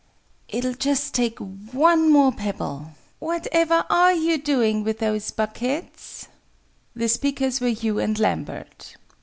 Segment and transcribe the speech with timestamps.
[0.49, 6.27] "It'll just take one more pebble." "What ever are you doing with those buckets?"
[6.95, 8.95] The speakers were Hugh and Lambert.